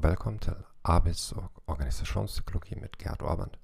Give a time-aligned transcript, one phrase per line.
[0.00, 3.56] och välkommen till arbets- och organisationspsykologi med Gerd Orband,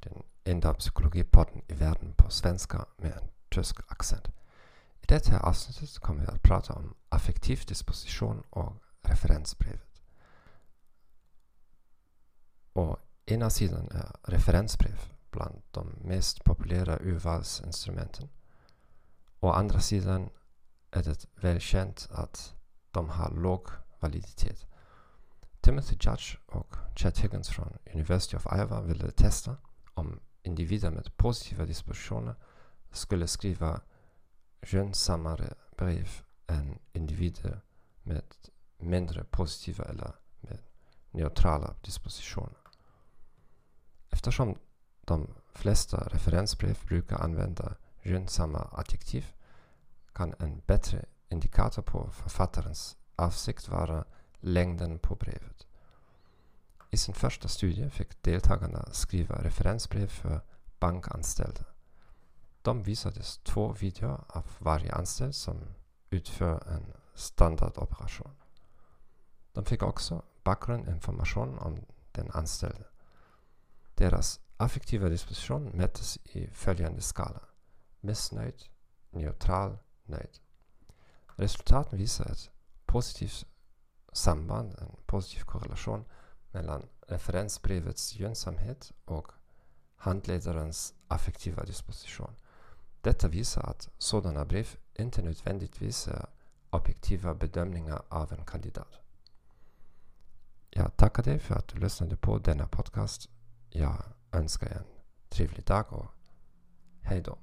[0.00, 4.28] den enda psykologipodden i världen på svenska med en tysk accent.
[5.00, 10.02] I det här avsnittet kommer vi att prata om affektiv disposition och referensbrevet.
[12.72, 14.98] Och ena sidan är referensbrev
[15.30, 18.28] bland de mest populära urvalsinstrumenten.
[19.40, 20.30] Å andra sidan
[20.90, 22.54] är det välkänt att
[22.90, 23.68] de har låg
[24.00, 24.71] validitet.
[25.62, 29.56] Timothy Judge och Chad Higgins från University of Iowa ville testa
[29.94, 32.34] om individer med positiva dispositioner
[32.90, 33.80] skulle skriva
[34.66, 36.08] gynnsammare brev
[36.46, 37.60] än individer
[38.02, 38.22] med
[38.78, 40.58] mindre positiva eller med
[41.10, 42.58] neutrala dispositioner.
[44.10, 44.58] Eftersom
[45.00, 49.26] de flesta referensbrev brukar använda gynnsamma adjektiv
[50.12, 54.04] kan en bättre indikator på författarens avsikt vara
[54.42, 55.66] längden på brevet.
[56.90, 60.40] I sin första studie fick deltagarna skriva referensbrev för
[60.78, 61.64] bankanställda.
[62.62, 65.74] De visades två videor av varje anställd som
[66.10, 68.30] utför en standardoperation.
[69.52, 72.84] De fick också bakgrundinformation om den anställde.
[73.94, 77.40] Deras affektiva disposition mättes i följande skala.
[78.00, 78.62] Missnöjd,
[79.10, 80.38] neutral, nöjd.
[81.36, 82.50] Resultaten visar ett
[82.86, 83.46] positivt
[84.12, 86.04] samband, en positiv korrelation
[86.50, 89.32] mellan referensbrevets gynnsamhet och
[89.96, 92.34] handledarens affektiva disposition.
[93.00, 96.26] Detta visar att sådana brev inte nödvändigtvis är
[96.70, 98.98] objektiva bedömningar av en kandidat.
[100.70, 103.28] Jag tackar dig för att du lyssnade på denna podcast.
[103.70, 104.84] Jag önskar en
[105.28, 106.06] trevlig dag och
[107.00, 107.38] hej då.